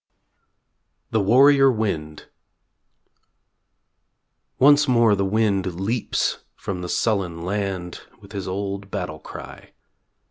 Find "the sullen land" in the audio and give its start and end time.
6.81-8.01